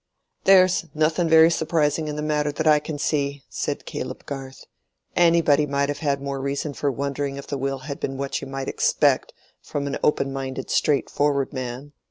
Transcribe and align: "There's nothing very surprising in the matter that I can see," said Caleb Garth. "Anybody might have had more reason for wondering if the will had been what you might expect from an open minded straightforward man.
"There's 0.45 0.87
nothing 0.95 1.29
very 1.29 1.51
surprising 1.51 2.07
in 2.07 2.15
the 2.15 2.23
matter 2.23 2.51
that 2.53 2.65
I 2.65 2.79
can 2.79 2.97
see," 2.97 3.43
said 3.49 3.85
Caleb 3.85 4.25
Garth. 4.25 4.65
"Anybody 5.15 5.67
might 5.67 5.89
have 5.89 5.99
had 5.99 6.23
more 6.23 6.41
reason 6.41 6.73
for 6.73 6.91
wondering 6.91 7.37
if 7.37 7.45
the 7.45 7.55
will 7.59 7.77
had 7.77 7.99
been 7.99 8.17
what 8.17 8.41
you 8.41 8.47
might 8.47 8.67
expect 8.67 9.31
from 9.61 9.85
an 9.85 9.99
open 10.03 10.33
minded 10.33 10.71
straightforward 10.71 11.53
man. 11.53 11.93